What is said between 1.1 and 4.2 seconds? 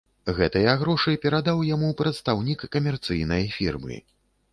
перадаў яму прадстаўнік камерцыйнай фірмы.